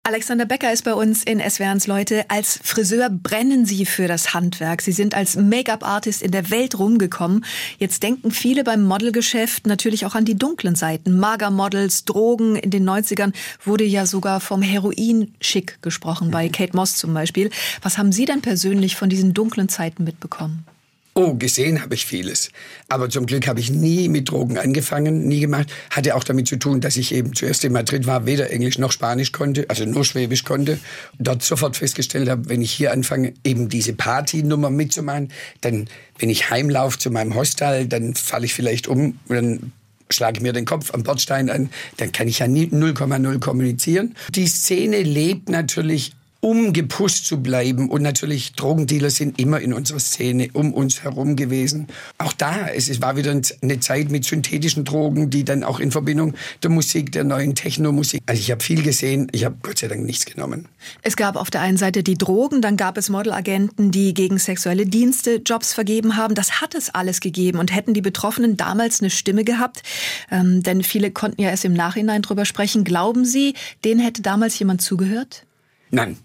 [0.06, 2.26] Alexander Becker ist bei uns in SWRs Leute.
[2.28, 4.82] Als Friseur brennen Sie für das Handwerk.
[4.82, 7.42] Sie sind als Make-up-Artist in der Welt rumgekommen.
[7.78, 11.18] Jetzt denken viele beim Modelgeschäft natürlich auch an die dunklen Seiten.
[11.18, 12.54] Magermodels, Drogen.
[12.54, 13.32] In den 90ern
[13.64, 17.48] wurde ja sogar vom Heroin-Schick gesprochen, bei Kate Moss zum Beispiel.
[17.80, 20.66] Was haben Sie denn persönlich von diesen dunklen Zeiten mitbekommen?
[21.16, 22.50] Oh, gesehen habe ich vieles.
[22.88, 25.72] Aber zum Glück habe ich nie mit Drogen angefangen, nie gemacht.
[25.90, 28.90] Hatte auch damit zu tun, dass ich eben zuerst in Madrid war, weder Englisch noch
[28.90, 30.80] Spanisch konnte, also nur Schwäbisch konnte.
[31.20, 35.28] Dort sofort festgestellt habe, wenn ich hier anfange, eben diese Partynummer mitzumachen,
[35.60, 35.86] dann,
[36.18, 39.72] wenn ich heimlaufe zu meinem Hostel, dann falle ich vielleicht um und dann
[40.10, 44.16] schlage ich mir den Kopf am Bordstein an, dann kann ich ja 0,0 kommunizieren.
[44.30, 46.12] Die Szene lebt natürlich
[46.44, 47.88] um gepusht zu bleiben.
[47.88, 51.86] Und natürlich, Drogendealer sind immer in unserer Szene um uns herum gewesen.
[52.18, 56.34] Auch da, es war wieder eine Zeit mit synthetischen Drogen, die dann auch in Verbindung
[56.62, 58.20] der Musik, der neuen Techno-Musik.
[58.26, 60.68] Also ich habe viel gesehen, ich habe Gott sei Dank nichts genommen.
[61.00, 64.84] Es gab auf der einen Seite die Drogen, dann gab es Modelagenten, die gegen sexuelle
[64.84, 66.34] Dienste Jobs vergeben haben.
[66.34, 67.58] Das hat es alles gegeben.
[67.58, 69.82] Und hätten die Betroffenen damals eine Stimme gehabt,
[70.30, 74.58] ähm, denn viele konnten ja erst im Nachhinein drüber sprechen, glauben Sie, denen hätte damals
[74.58, 75.46] jemand zugehört?
[75.90, 76.18] Nein.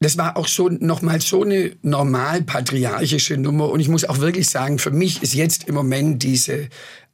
[0.00, 3.70] Das war auch so nochmal so eine normal patriarchische Nummer.
[3.70, 6.68] Und ich muss auch wirklich sagen, für mich ist jetzt im Moment diese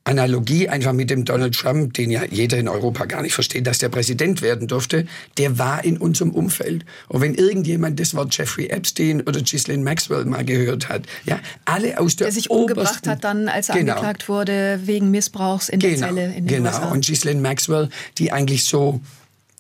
[0.09, 3.77] Analogie einfach mit dem Donald Trump, den ja jeder in Europa gar nicht versteht, dass
[3.79, 6.87] der Präsident werden durfte, der war in unserem Umfeld.
[7.09, 12.01] Und wenn irgendjemand das Wort Jeffrey Epstein oder Ghislaine Maxwell mal gehört hat, ja, alle
[12.01, 13.93] aus der Der sich umgebracht hat dann, als er genau.
[13.93, 15.99] angeklagt wurde wegen Missbrauchs in genau.
[15.99, 16.91] der Zelle in den Genau, USA.
[16.91, 19.03] und Ghislaine Maxwell, die eigentlich so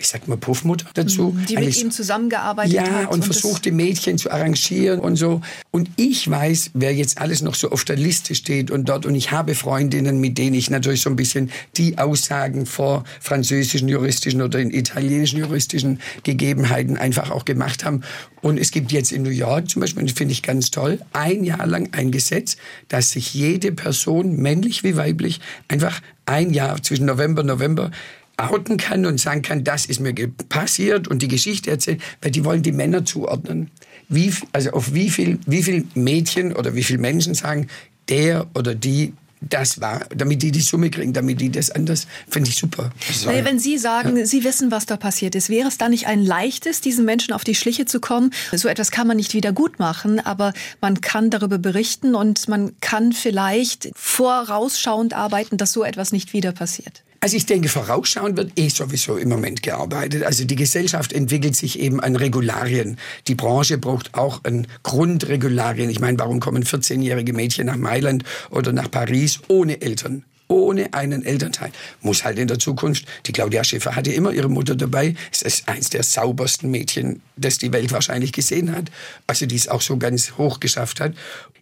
[0.00, 1.34] ich sag mal Puffmutter dazu.
[1.37, 1.46] Mhm.
[1.46, 2.90] Die mit ihm zusammengearbeitet ja, hat.
[2.90, 5.40] Ja, und, und versucht, die Mädchen zu arrangieren und so.
[5.72, 9.06] Und ich weiß, wer jetzt alles noch so auf der Liste steht und dort.
[9.06, 13.88] Und ich habe Freundinnen, mit denen ich natürlich so ein bisschen die Aussagen vor französischen
[13.88, 18.02] juristischen oder in italienischen juristischen Gegebenheiten einfach auch gemacht haben.
[18.40, 21.42] Und es gibt jetzt in New York zum Beispiel, das finde ich ganz toll, ein
[21.42, 22.56] Jahr lang ein Gesetz,
[22.87, 27.90] dass sich jede Person, männlich wie weiblich, einfach ein Jahr zwischen November und November
[28.38, 30.14] outen kann und sagen kann, das ist mir
[30.48, 33.70] passiert und die Geschichte erzählen, weil die wollen die Männer zuordnen.
[34.09, 37.66] Wie, also auf wie viel, wie viel Mädchen oder wie viele Menschen sagen,
[38.09, 42.51] der oder die das war, damit die die Summe kriegen, damit die das anders, finde
[42.51, 42.90] ich super.
[43.24, 44.27] Naja, wenn Sie sagen, ja.
[44.27, 47.44] Sie wissen, was da passiert ist, wäre es da nicht ein leichtes, diesen Menschen auf
[47.44, 48.33] die Schliche zu kommen?
[48.53, 52.72] So etwas kann man nicht wieder gut machen, aber man kann darüber berichten und man
[52.81, 57.05] kann vielleicht vorausschauend arbeiten, dass so etwas nicht wieder passiert.
[57.20, 60.22] Also ich denke, vorausschauend wird eh sowieso im Moment gearbeitet.
[60.22, 62.96] Also die Gesellschaft entwickelt sich eben an Regularien.
[63.26, 65.90] Die Branche braucht auch an Grundregularien.
[65.90, 70.24] Ich meine, warum kommen 14-jährige Mädchen nach Mailand oder nach Paris ohne Eltern?
[70.48, 71.70] ohne einen Elternteil.
[72.00, 73.04] Muss halt in der Zukunft.
[73.26, 75.14] Die Claudia Schiffer hatte immer ihre Mutter dabei.
[75.31, 78.90] Es ist eins der saubersten Mädchen, das die Welt wahrscheinlich gesehen hat.
[79.26, 81.12] Also die es auch so ganz hoch geschafft hat.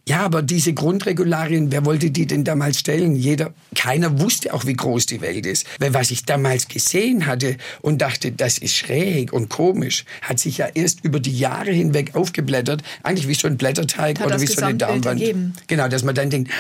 [0.09, 3.17] Ja, aber diese Grundregularien, wer wollte die denn damals stellen?
[3.17, 5.67] Jeder, keiner wusste auch, wie groß die Welt ist.
[5.81, 10.59] Weil was ich damals gesehen hatte und dachte, das ist schräg und komisch, hat sich
[10.59, 12.85] ja erst über die Jahre hinweg aufgeblättert.
[13.03, 15.21] Eigentlich wie so ein Blätterteig hat oder wie so eine Darmwand.
[15.21, 15.55] Ergeben.
[15.67, 16.53] Genau, dass man dann denkt,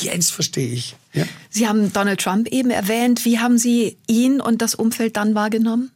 [0.00, 0.94] jetzt verstehe ich.
[1.14, 1.24] Ja.
[1.48, 3.24] Sie haben Donald Trump eben erwähnt.
[3.24, 5.92] Wie haben Sie ihn und das Umfeld dann wahrgenommen?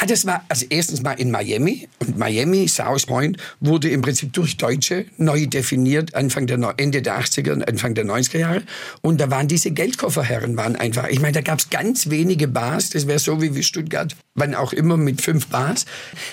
[0.00, 1.88] Ja, das war also erstens mal in Miami.
[1.98, 7.20] Und Miami, South Point, wurde im Prinzip durch Deutsche neu definiert, Anfang der, Ende der
[7.20, 8.62] 80er und Anfang der 90er Jahre.
[9.02, 12.88] Und da waren diese Geldkofferherren waren einfach, ich meine, da gab es ganz wenige Bars.
[12.90, 15.84] Das wäre so wie Stuttgart, wann auch immer mit fünf Bars.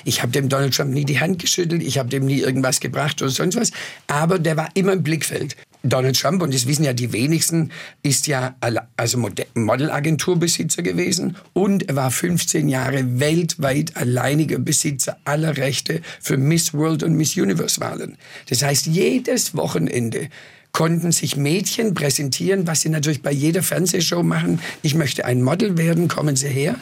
[0.06, 3.22] Ich habe dem Donald Trump nie die Hand geschüttelt, ich habe dem nie irgendwas gebracht
[3.22, 3.72] oder sonst was.
[4.08, 5.58] Aber der war immer im Blickfeld.
[5.84, 7.72] Donald Trump, und das wissen ja die wenigsten,
[8.04, 8.56] ist ja
[8.98, 9.18] also
[9.54, 17.04] Modelagenturbesitzer gewesen und er war 15 Jahre weltweit alleiniger Besitzer aller Rechte für Miss World
[17.04, 18.18] und Miss Universe Wahlen.
[18.50, 20.28] Das heißt, jedes Wochenende
[20.72, 24.60] konnten sich Mädchen präsentieren, was sie natürlich bei jeder Fernsehshow machen.
[24.82, 26.76] Ich möchte ein Model werden, kommen Sie her.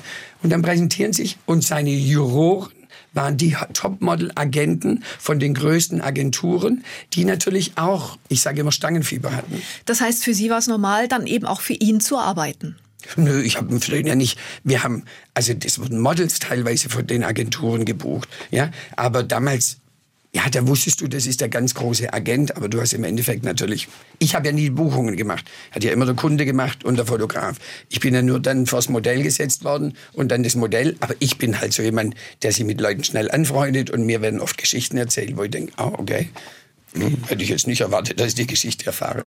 [0.44, 2.72] Und dann präsentieren sich und seine Juroren
[3.18, 9.62] waren die Topmodel-Agenten von den größten Agenturen, die natürlich auch, ich sage immer, Stangenfieber hatten.
[9.84, 12.78] Das heißt, für Sie war es normal, dann eben auch für ihn zu arbeiten?
[13.16, 14.40] Nö, ich habe für den ja nicht.
[14.64, 15.04] Wir haben,
[15.34, 18.72] also das wurden Models teilweise von den Agenturen gebucht, ja.
[18.96, 19.78] Aber damals
[20.38, 23.44] ja, da wusstest du, das ist der ganz große Agent, aber du hast im Endeffekt
[23.44, 23.88] natürlich,
[24.20, 27.58] ich habe ja nie Buchungen gemacht, hat ja immer der Kunde gemacht und der Fotograf.
[27.90, 31.40] Ich bin ja nur dann vors Modell gesetzt worden und dann das Modell, aber ich
[31.40, 34.98] bin halt so jemand, der sich mit Leuten schnell anfreundet und mir werden oft Geschichten
[34.98, 36.30] erzählt, wo ich denke, ah, oh, okay,
[36.94, 39.24] hm, hätte ich jetzt nicht erwartet, dass ich die Geschichte erfahre.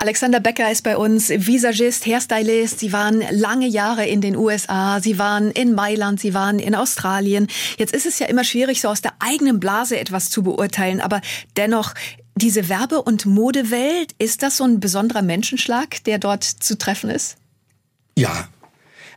[0.00, 2.78] Alexander Becker ist bei uns Visagist, Hairstylist.
[2.78, 7.48] Sie waren lange Jahre in den USA, Sie waren in Mailand, Sie waren in Australien.
[7.78, 11.20] Jetzt ist es ja immer schwierig, so aus der eigenen Blase etwas zu beurteilen, aber
[11.56, 11.94] dennoch,
[12.36, 17.36] diese Werbe- und Modewelt, ist das so ein besonderer Menschenschlag, der dort zu treffen ist?
[18.16, 18.48] Ja.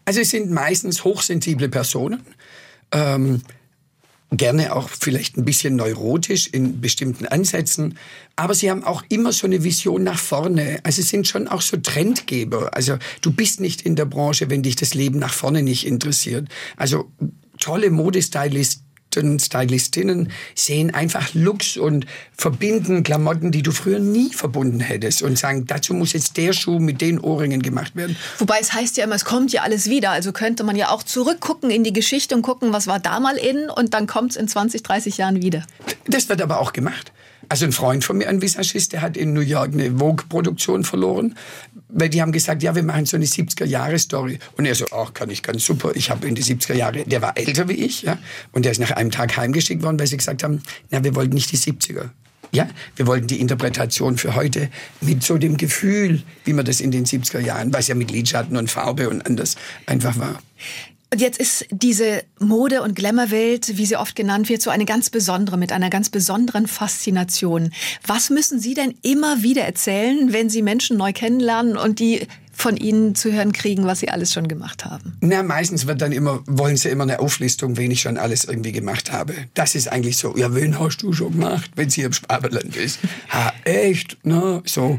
[0.05, 2.25] Also es sind meistens hochsensible Personen.
[2.91, 3.43] Ähm,
[4.31, 7.97] gerne auch vielleicht ein bisschen neurotisch in bestimmten Ansätzen,
[8.37, 10.79] aber sie haben auch immer so eine Vision nach vorne.
[10.83, 12.73] Also sind schon auch so Trendgeber.
[12.73, 16.47] Also du bist nicht in der Branche, wenn dich das Leben nach vorne nicht interessiert.
[16.77, 17.11] Also
[17.59, 22.05] tolle Modestylisten Stylisten, Stylistinnen sehen einfach Looks und
[22.37, 26.79] verbinden Klamotten, die du früher nie verbunden hättest und sagen, dazu muss jetzt der Schuh
[26.79, 28.15] mit den Ohrringen gemacht werden.
[28.39, 30.11] Wobei es heißt ja immer, es kommt ja alles wieder.
[30.11, 33.37] Also könnte man ja auch zurückgucken in die Geschichte und gucken, was war da mal
[33.37, 35.63] in und dann kommt es in 20, 30 Jahren wieder.
[36.07, 37.11] Das wird aber auch gemacht.
[37.49, 41.35] Also ein Freund von mir, ein Visagist, der hat in New York eine Vogue-Produktion verloren,
[41.89, 44.39] weil die haben gesagt, ja, wir machen so eine 70er-Jahre-Story.
[44.57, 45.91] Und er so, ach, kann ich ganz super.
[45.95, 48.17] Ich habe in die 70er Jahre, der war älter wie ich, ja,
[48.51, 51.33] und der ist nach einem Tag heimgeschickt worden, weil sie gesagt haben, na, wir wollten
[51.33, 52.09] nicht die 70er.
[52.53, 56.91] Ja, wir wollten die Interpretation für heute mit so dem Gefühl, wie man das in
[56.91, 60.37] den 70er Jahren, was ja mit Lidschatten und Farbe und anders einfach war.
[61.13, 65.09] Und jetzt ist diese Mode- und Glamour-Welt, wie sie oft genannt wird, so eine ganz
[65.09, 67.73] besondere, mit einer ganz besonderen Faszination.
[68.07, 72.77] Was müssen Sie denn immer wieder erzählen, wenn Sie Menschen neu kennenlernen und die von
[72.77, 75.17] Ihnen zu hören kriegen, was Sie alles schon gemacht haben?
[75.19, 78.71] Na, meistens wird dann immer, wollen Sie immer eine Auflistung, wen ich schon alles irgendwie
[78.71, 79.33] gemacht habe.
[79.53, 82.99] Das ist eigentlich so, ja, wen hast du schon gemacht, wenn Sie im Schwabenland ist?
[83.27, 84.17] ha, echt?
[84.23, 84.97] Na, so.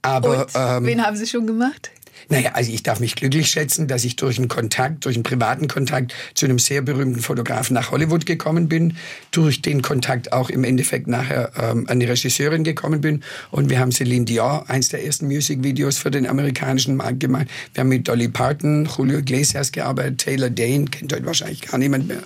[0.00, 1.90] Aber, und, ähm, wen haben Sie schon gemacht?
[2.32, 5.68] Naja, also ich darf mich glücklich schätzen, dass ich durch einen Kontakt, durch einen privaten
[5.68, 8.96] Kontakt zu einem sehr berühmten Fotografen nach Hollywood gekommen bin,
[9.32, 13.22] durch den Kontakt auch im Endeffekt nachher ähm, an die Regisseurin gekommen bin.
[13.50, 17.48] Und wir haben Celine Dion, eins der ersten Musikvideos für den amerikanischen Markt gemacht.
[17.74, 22.08] Wir haben mit Dolly Parton, Julio Iglesias gearbeitet, Taylor Dane, kennt heute wahrscheinlich gar niemand
[22.08, 22.22] mehr.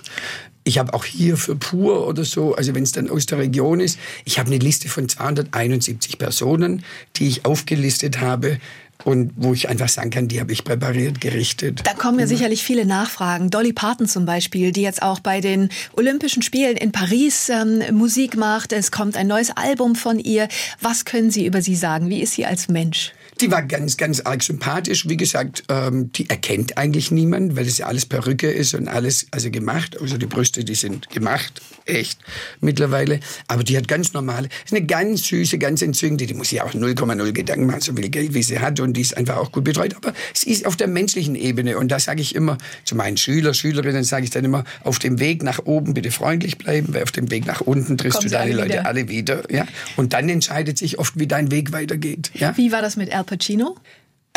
[0.63, 3.79] Ich habe auch hier für Pur oder so, also wenn es dann aus der Region
[3.79, 6.83] ist, ich habe eine Liste von 271 Personen,
[7.15, 8.59] die ich aufgelistet habe,
[9.03, 11.81] und wo ich einfach sagen kann, die habe ich präpariert, gerichtet.
[11.85, 13.49] Da kommen ja sicherlich viele Nachfragen.
[13.49, 18.35] Dolly Parton zum Beispiel, die jetzt auch bei den Olympischen Spielen in Paris ähm, Musik
[18.35, 18.73] macht.
[18.73, 20.47] Es kommt ein neues Album von ihr.
[20.81, 22.09] Was können Sie über sie sagen?
[22.09, 23.13] Wie ist sie als Mensch?
[23.39, 25.07] Die war ganz, ganz arg sympathisch.
[25.07, 29.27] Wie gesagt, ähm, die erkennt eigentlich niemand, weil das ja alles Perücke ist und alles
[29.31, 29.99] also gemacht.
[30.01, 32.19] Also die Brüste, die sind gemacht, echt
[32.61, 33.19] mittlerweile.
[33.47, 36.27] Aber die hat ganz normale, ist eine ganz süße, ganz entzündete.
[36.27, 39.01] Die muss ja auch 0,0 Gedanken machen, so viel Geld wie sie hat und die
[39.01, 39.95] ist einfach auch gut betreut.
[39.95, 43.53] Aber sie ist auf der menschlichen Ebene und da sage ich immer zu meinen Schüler,
[43.53, 47.11] Schülerinnen, sage ich dann immer: Auf dem Weg nach oben bitte freundlich bleiben, weil auf
[47.11, 48.85] dem Weg nach unten triffst Kommen du deine alle Leute wieder.
[48.85, 49.43] alle wieder.
[49.51, 52.31] Ja, und dann entscheidet sich oft, wie dein Weg weitergeht.
[52.33, 52.55] Ja?
[52.57, 53.75] Wie war das mit Pacino?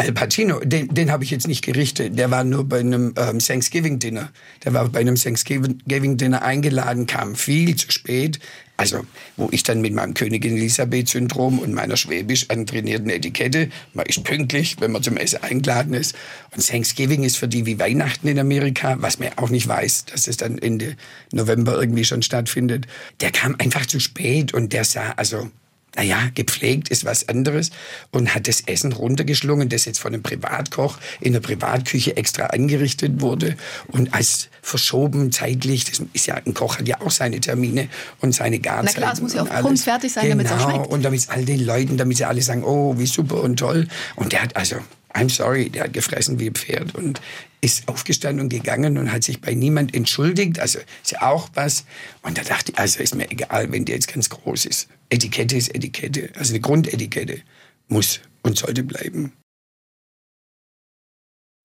[0.01, 2.19] Al Pacino, den, den habe ich jetzt nicht gerichtet.
[2.19, 4.31] Der war nur bei einem ähm, Thanksgiving-Dinner.
[4.65, 8.39] Der war bei einem Thanksgiving-Dinner eingeladen, kam viel zu spät.
[8.79, 9.05] Also,
[9.37, 14.81] wo ich dann mit meinem Königin Elisabeth-Syndrom und meiner schwäbisch antrainierten Etikette, man ist pünktlich,
[14.81, 16.17] wenn man zum Essen eingeladen ist.
[16.57, 20.27] Und Thanksgiving ist für die wie Weihnachten in Amerika, was man auch nicht weiß, dass
[20.29, 20.97] es dann Ende
[21.31, 22.87] November irgendwie schon stattfindet.
[23.21, 25.51] Der kam einfach zu spät und der sah, also
[25.97, 27.71] naja, gepflegt ist was anderes
[28.11, 33.21] und hat das Essen runtergeschlungen, das jetzt von einem Privatkoch in der Privatküche extra angerichtet
[33.21, 33.57] wurde
[33.89, 37.89] und als verschoben zeitlich, das ist ja, ein Koch hat ja auch seine Termine
[38.21, 38.93] und seine Garzeiten.
[38.95, 40.87] Na klar, es muss ja auch Punkt fertig sein, genau, damit es auch schmeckt.
[40.89, 43.89] und damit es all den Leuten, damit sie alle sagen, oh, wie super und toll.
[44.17, 44.77] Und der hat also,
[45.13, 47.21] I'm sorry, der hat gefressen wie ein Pferd und
[47.61, 50.61] ist aufgestanden und gegangen und hat sich bei niemand entschuldigt.
[50.61, 51.85] Also ist ja auch was.
[52.23, 54.89] Und da dachte ich, also ist mir egal, wenn der jetzt ganz groß ist.
[55.11, 56.31] Etikette ist Etikette.
[56.37, 57.41] Also eine Grundetikette
[57.89, 59.33] muss und sollte bleiben.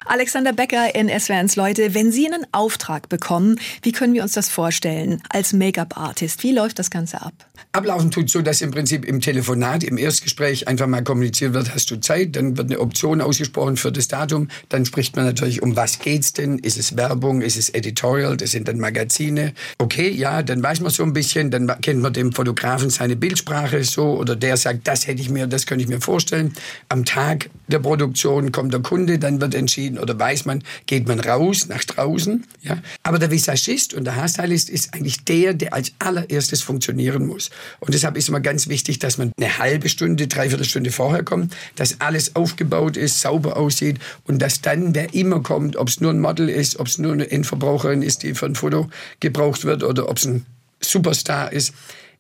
[0.08, 4.50] Alexander Becker in SWRs Leute, wenn Sie einen Auftrag bekommen, wie können wir uns das
[4.50, 6.44] vorstellen als Make-up-Artist?
[6.44, 7.34] Wie läuft das Ganze ab?
[7.72, 11.89] Ablaufen tut so, dass im Prinzip im Telefonat, im Erstgespräch einfach mal kommuniziert wird, hast
[11.89, 15.76] du Zeit, dann wird eine Option ausgesprochen für das Datum, dann spricht man natürlich, um
[15.76, 16.60] was geht's denn?
[16.60, 17.41] Ist es Werbung?
[17.41, 18.38] Ist es Editorial?
[18.38, 19.54] Das sind dann Magazine.
[19.80, 23.84] Okay, ja, dann weiß man so ein bisschen, dann kennt man dem Fotografen seine Bildsprache
[23.84, 26.54] so oder der sagt, das hätte ich mir, das könnte ich mir vorstellen.
[26.89, 31.19] Am Tag der Produktion kommt der Kunde, dann wird entschieden oder weiß man, geht man
[31.19, 32.45] raus nach draußen.
[32.62, 32.78] Ja?
[33.04, 37.49] Aber der Visagist und der Haarstylist ist eigentlich der, der als allererstes funktionieren muss.
[37.80, 41.56] Und deshalb ist immer ganz wichtig, dass man eine halbe Stunde, dreiviertel Stunde vorher kommt,
[41.75, 46.12] dass alles aufgebaut ist, sauber aussieht und dass dann, wer immer kommt, ob es nur
[46.12, 49.84] ein Model ist, ob es nur eine Endverbraucherin ist, die für ein Foto gebraucht wird
[49.84, 50.45] oder ob es ein
[50.82, 51.73] Superstar ist,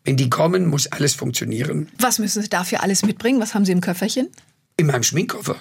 [0.03, 1.89] wenn die kommen, muss alles funktionieren.
[1.99, 3.41] Was müssen Sie dafür alles mitbringen?
[3.41, 4.29] Was haben Sie im Köfferchen?
[4.77, 5.55] In meinem Schminkkoffer.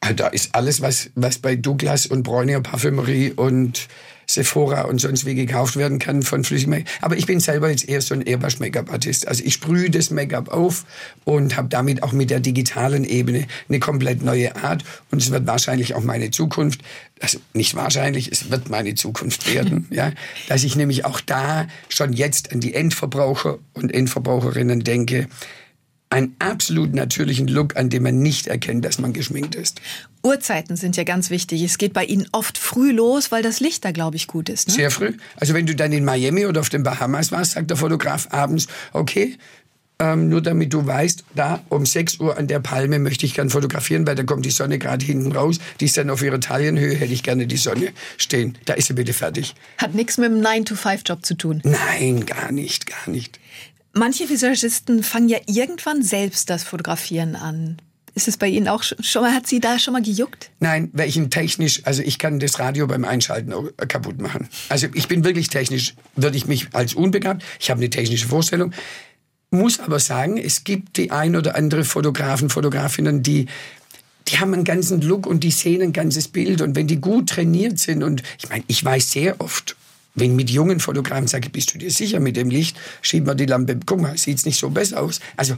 [0.00, 3.88] Ah, da ist alles, was, was bei Douglas und Bräuninger Parfümerie und
[4.26, 6.88] Sephora und sonst wie gekauft werden kann von flüssigem Make-up.
[7.00, 9.28] Aber ich bin selber jetzt eher so ein Airbrush-Make-up-Artist.
[9.28, 10.84] Also ich sprühe das Make-up auf
[11.24, 14.84] und habe damit auch mit der digitalen Ebene eine komplett neue Art.
[15.10, 16.82] Und es wird wahrscheinlich auch meine Zukunft,
[17.20, 20.12] also nicht wahrscheinlich, es wird meine Zukunft werden, ja,
[20.48, 25.28] dass ich nämlich auch da schon jetzt an die Endverbraucher und Endverbraucherinnen denke,
[26.10, 29.80] einen absolut natürlichen Look, an dem man nicht erkennt, dass man geschminkt ist.
[30.22, 31.62] Uhrzeiten sind ja ganz wichtig.
[31.62, 34.68] Es geht bei Ihnen oft früh los, weil das Licht da, glaube ich, gut ist.
[34.68, 34.74] Ne?
[34.74, 35.12] Sehr früh.
[35.36, 38.66] Also wenn du dann in Miami oder auf den Bahamas warst, sagt der Fotograf abends,
[38.92, 39.36] okay,
[39.98, 43.48] ähm, nur damit du weißt, da um 6 Uhr an der Palme möchte ich gern
[43.48, 45.58] fotografieren, weil da kommt die Sonne gerade hinten raus.
[45.80, 48.58] Die ist dann auf ihrer Taillenhöhe, hätte ich gerne die Sonne stehen.
[48.66, 49.54] Da ist sie bitte fertig.
[49.78, 51.62] Hat nichts mit dem 9-to-5-Job zu tun?
[51.64, 53.40] Nein, gar nicht, gar nicht.
[53.96, 57.78] Manche Visagisten fangen ja irgendwann selbst das Fotografieren an.
[58.14, 60.50] Ist es bei Ihnen auch schon mal, hat Sie da schon mal gejuckt?
[60.60, 63.54] Nein, welchen technisch, also ich kann das Radio beim Einschalten
[63.88, 64.50] kaputt machen.
[64.68, 68.74] Also ich bin wirklich technisch, würde ich mich als unbegabt, ich habe eine technische Vorstellung,
[69.50, 73.46] muss aber sagen, es gibt die ein oder andere Fotografen, Fotografinnen, die
[74.28, 77.30] die haben einen ganzen Look und die sehen ein ganzes Bild und wenn die gut
[77.30, 79.76] trainiert sind und ich meine, ich weiß sehr oft
[80.16, 83.46] wenn mit jungen Fotografen sage, bist du dir sicher mit dem Licht, schieb mal die
[83.46, 85.20] Lampe, guck mal, sieht's nicht so besser aus.
[85.36, 85.56] Also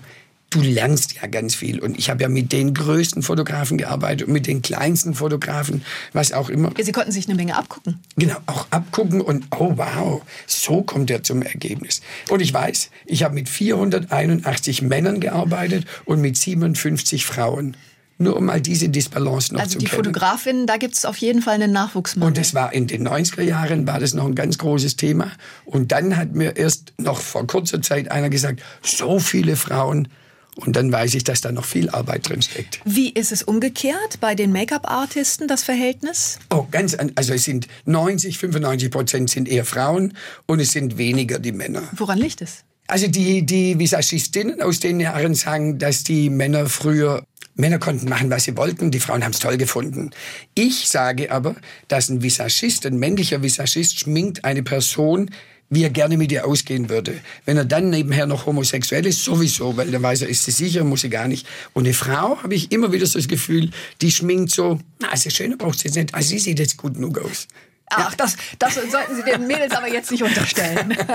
[0.50, 1.80] du lernst ja ganz viel.
[1.80, 6.32] Und ich habe ja mit den größten Fotografen gearbeitet und mit den kleinsten Fotografen, was
[6.32, 6.72] auch immer.
[6.80, 8.00] Sie konnten sich eine Menge abgucken.
[8.16, 12.00] Genau, auch abgucken und oh wow, so kommt er zum Ergebnis.
[12.30, 17.76] Und ich weiß, ich habe mit 481 Männern gearbeitet und mit 57 Frauen.
[18.20, 19.90] Nur um mal diese Disbalance noch also zu kennen.
[19.90, 22.28] Also die Fotografin, da gibt es auf jeden Fall einen Nachwuchsmangel.
[22.28, 25.31] Und das war in den 90er Jahren, war das noch ein ganz großes Thema.
[25.64, 30.09] Und dann hat mir erst noch vor kurzer Zeit einer gesagt, so viele Frauen.
[30.57, 32.81] Und dann weiß ich, dass da noch viel Arbeit drin steckt.
[32.85, 36.40] Wie ist es umgekehrt bei den Make-up-Artisten, das Verhältnis?
[36.50, 40.14] Oh, ganz, also es sind 90, 95 Prozent sind eher Frauen
[40.46, 41.83] und es sind weniger die Männer.
[41.92, 42.64] Woran liegt es?
[42.88, 47.22] Also die, die Visagistinnen aus den Jahren sagen, dass die Männer früher
[47.58, 50.10] Männer konnten machen, was sie wollten, die Frauen haben es toll gefunden.
[50.54, 51.56] Ich sage aber,
[51.88, 55.30] dass ein Visagist, ein männlicher Visagist schminkt eine Person,
[55.68, 57.20] wie er gerne mit ihr ausgehen würde.
[57.44, 60.84] Wenn er dann nebenher noch homosexuell ist, sowieso, weil dann weiß er, ist sie sicher,
[60.84, 61.46] muss sie gar nicht.
[61.74, 65.28] Und eine Frau habe ich immer wieder so das Gefühl, die schminkt so, na, also
[65.28, 67.48] schöner braucht sie jetzt nicht, also sie sieht jetzt gut genug aus.
[67.90, 70.96] Ach, das, das sollten Sie den Mädels aber jetzt nicht unterstellen.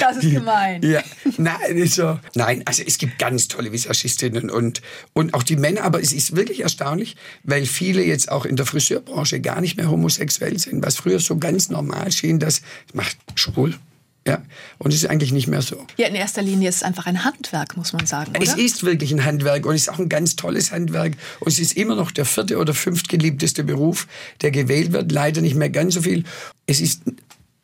[0.00, 0.82] Das ist gemein.
[0.82, 1.02] Ja,
[1.36, 2.18] nein, so.
[2.34, 4.80] nein, also es gibt ganz tolle Visagistinnen und,
[5.12, 8.66] und auch die Männer, aber es ist wirklich erstaunlich, weil viele jetzt auch in der
[8.66, 12.62] Friseurbranche gar nicht mehr homosexuell sind, was früher so ganz normal schien, das
[12.94, 13.74] macht schwul.
[14.26, 14.42] Ja,
[14.78, 15.86] und es ist eigentlich nicht mehr so.
[15.96, 18.32] Ja, in erster Linie ist es einfach ein Handwerk, muss man sagen.
[18.32, 18.42] Oder?
[18.42, 21.14] Es ist wirklich ein Handwerk und es ist auch ein ganz tolles Handwerk.
[21.40, 24.06] Und es ist immer noch der vierte oder fünftgeliebteste Beruf,
[24.42, 25.10] der gewählt wird.
[25.10, 26.24] Leider nicht mehr ganz so viel.
[26.66, 27.02] Es ist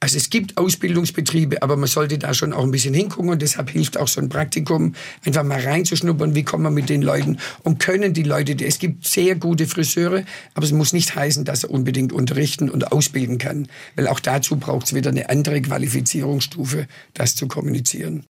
[0.01, 3.71] also es gibt Ausbildungsbetriebe, aber man sollte da schon auch ein bisschen hingucken und deshalb
[3.71, 7.79] hilft auch so ein Praktikum, einfach mal reinzuschnuppern, wie kommt man mit den Leuten und
[7.79, 11.71] können die Leute, es gibt sehr gute Friseure, aber es muss nicht heißen, dass er
[11.71, 17.35] unbedingt unterrichten und ausbilden kann, weil auch dazu braucht es wieder eine andere Qualifizierungsstufe, das
[17.35, 18.25] zu kommunizieren.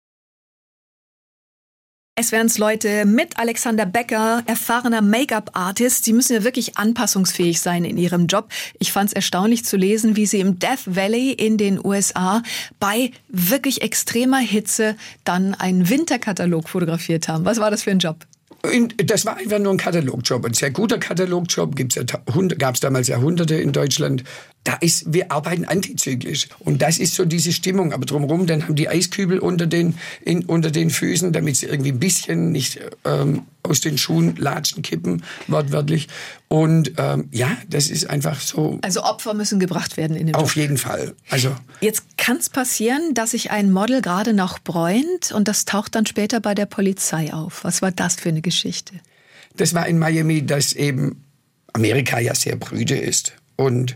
[2.17, 6.05] Es wären's Leute mit Alexander Becker, erfahrener Make-up-Artist.
[6.05, 8.51] Sie müssen ja wirklich anpassungsfähig sein in ihrem Job.
[8.79, 12.45] Ich fand's erstaunlich zu lesen, wie sie im Death Valley in den USA
[12.79, 17.45] bei wirklich extremer Hitze dann einen Winterkatalog fotografiert haben.
[17.45, 18.19] Was war das für ein Job?
[18.97, 21.75] Das war einfach nur ein Katalogjob, ein sehr guter Katalogjob.
[22.59, 24.23] Gab es damals Jahrhunderte in Deutschland
[24.65, 26.49] da ist, wir arbeiten antizyklisch.
[26.59, 27.93] Und das ist so diese Stimmung.
[27.93, 31.93] Aber drumherum, dann haben die Eiskübel unter den, in, unter den Füßen, damit sie irgendwie
[31.93, 36.09] ein bisschen nicht ähm, aus den Schuhen latschen, kippen, wortwörtlich.
[36.49, 38.79] Und ähm, ja, das ist einfach so.
[38.81, 40.63] Also Opfer müssen gebracht werden in dem Auf Job.
[40.63, 41.15] jeden Fall.
[41.29, 45.95] Also Jetzt kann es passieren, dass sich ein Model gerade noch bräunt und das taucht
[45.95, 47.65] dann später bei der Polizei auf.
[47.65, 48.95] Was war das für eine Geschichte?
[49.57, 51.23] Das war in Miami, dass eben
[51.75, 53.35] Amerika ja sehr brüde ist.
[53.57, 53.95] Und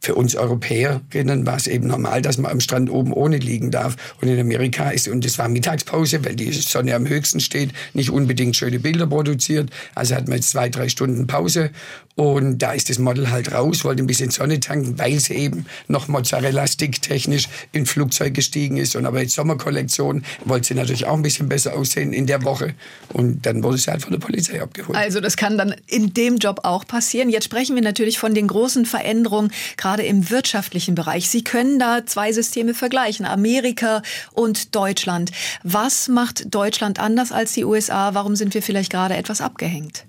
[0.00, 3.96] für uns Europäerinnen war es eben normal, dass man am Strand oben ohne liegen darf.
[4.20, 8.10] Und in Amerika ist, und es war Mittagspause, weil die Sonne am höchsten steht, nicht
[8.10, 9.68] unbedingt schöne Bilder produziert.
[9.94, 11.70] Also hat man jetzt zwei, drei Stunden Pause.
[12.16, 15.66] Und da ist das Model halt raus, wollte ein bisschen Sonne tanken, weil sie eben
[15.88, 18.96] noch Mozzarella-Stick technisch in Flugzeug gestiegen ist.
[18.96, 22.74] Und aber jetzt Sommerkollektion wollte sie natürlich auch ein bisschen besser aussehen in der Woche.
[23.12, 24.98] Und dann wurde sie halt von der Polizei abgeholt.
[24.98, 27.30] Also das kann dann in dem Job auch passieren.
[27.30, 31.28] Jetzt sprechen wir natürlich von den großen Veränderungen, gerade im wirtschaftlichen Bereich.
[31.28, 35.32] Sie können da zwei Systeme vergleichen, Amerika und Deutschland.
[35.62, 38.14] Was macht Deutschland anders als die USA?
[38.14, 40.04] Warum sind wir vielleicht gerade etwas abgehängt?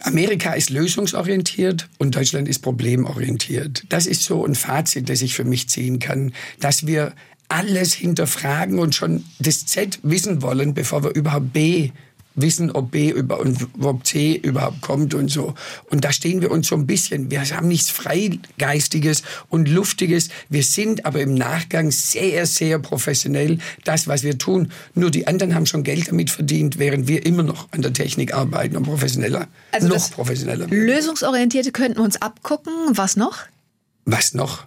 [0.00, 3.84] Amerika ist lösungsorientiert und Deutschland ist problemorientiert.
[3.88, 7.14] Das ist so ein Fazit, das ich für mich ziehen kann, dass wir
[7.48, 11.90] alles hinterfragen und schon das Z wissen wollen, bevor wir überhaupt B
[12.34, 15.54] wissen, ob B über, und ob C überhaupt kommt und so.
[15.90, 20.28] Und da stehen wir uns so ein bisschen, wir haben nichts Freigeistiges und Luftiges.
[20.48, 24.70] Wir sind aber im Nachgang sehr, sehr professionell, das, was wir tun.
[24.94, 28.34] Nur die anderen haben schon Geld damit verdient, während wir immer noch an der Technik
[28.34, 30.66] arbeiten und professioneller, also noch professioneller.
[30.68, 32.72] Lösungsorientierte könnten wir uns abgucken.
[32.90, 33.44] Was noch?
[34.04, 34.64] Was noch?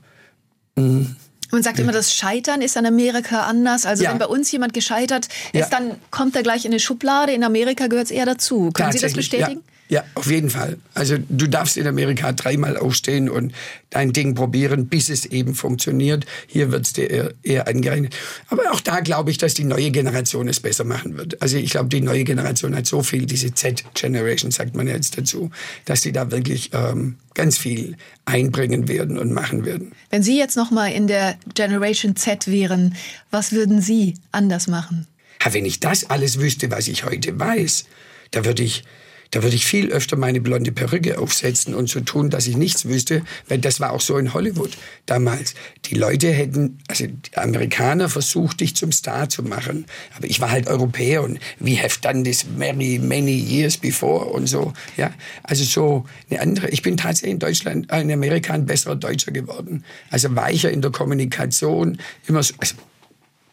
[0.78, 1.16] Hm.
[1.52, 3.86] Man sagt immer, das Scheitern ist in Amerika anders.
[3.86, 4.12] Also ja.
[4.12, 5.68] wenn bei uns jemand gescheitert ist, ja.
[5.70, 7.32] dann kommt er gleich in eine Schublade.
[7.32, 8.72] In Amerika gehört es eher dazu.
[8.74, 9.62] Können Sie das bestätigen?
[9.66, 9.74] Ja.
[9.90, 10.78] Ja, auf jeden Fall.
[10.94, 13.54] Also du darfst in Amerika dreimal aufstehen und
[13.90, 16.26] dein Ding probieren, bis es eben funktioniert.
[16.46, 18.14] Hier wird es dir eher, eher angerechnet.
[18.50, 21.42] Aber auch da glaube ich, dass die neue Generation es besser machen wird.
[21.42, 25.52] Also ich glaube, die neue Generation hat so viel, diese Z-Generation sagt man jetzt dazu,
[25.86, 27.96] dass sie da wirklich ähm, ganz viel
[28.26, 29.94] einbringen werden und machen werden.
[30.10, 32.96] Wenn Sie jetzt noch mal in der Generation Z wären,
[33.32, 35.08] was würden Sie anders machen?
[35.46, 37.86] Ja, wenn ich das alles wüsste, was ich heute weiß,
[38.32, 38.84] da würde ich
[39.32, 42.86] da würde ich viel öfter meine blonde Perücke aufsetzen und so tun, dass ich nichts
[42.86, 44.72] wüsste, weil das war auch so in Hollywood
[45.06, 45.54] damals.
[45.86, 49.86] Die Leute hätten, also die Amerikaner versucht, dich zum Star zu machen.
[50.16, 54.48] Aber ich war halt Europäer und we have done this many, many years before und
[54.48, 54.74] so.
[54.96, 55.14] Ja,
[55.44, 56.70] also so eine andere.
[56.70, 59.84] Ich bin tatsächlich in Deutschland, äh, in Amerika ein besserer Deutscher geworden.
[60.10, 62.54] Also weicher in der Kommunikation, immer so.
[62.60, 62.76] Also,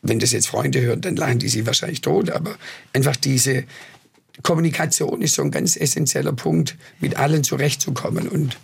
[0.07, 2.57] wenn das jetzt Freunde hören, dann lachen die sich wahrscheinlich tot, aber
[2.93, 3.65] einfach diese,
[4.43, 8.29] Kommunikation ist so ein ganz essentieller Punkt, mit allen zurechtzukommen.
[8.29, 8.57] Und,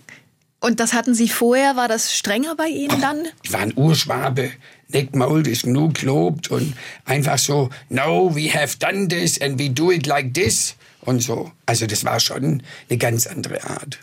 [0.60, 3.18] und das hatten Sie vorher, war das strenger bei Ihnen oh, dann?
[3.42, 4.50] Ich war ein Urschwabe,
[4.88, 9.70] nicht Maul ist genug gelobt und einfach so, no, we have done this and we
[9.70, 11.52] do it like this und so.
[11.66, 13.98] Also das war schon eine ganz andere Art.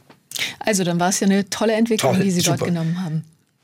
[0.60, 2.58] Also dann war es ja eine tolle Entwicklung, Toll, die Sie super.
[2.58, 3.24] dort genommen haben.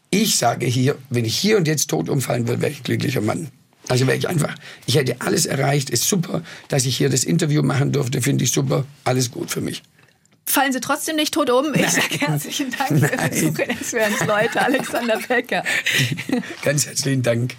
[0.10, 3.50] Ich sage hier, wenn ich hier und jetzt tot umfallen würde, wäre ich glücklicher Mann.
[3.90, 4.56] Also wäre ich einfach,
[4.86, 8.52] ich hätte alles erreicht, ist super, dass ich hier das Interview machen durfte, finde ich
[8.52, 9.84] super, alles gut für mich.
[10.46, 11.74] Fallen Sie trotzdem nicht tot um.
[11.74, 13.60] Ich sage herzlichen Dank für den Besuch
[14.22, 15.64] in Leute, Alexander Becker.
[16.64, 17.52] Ganz herzlichen Dank.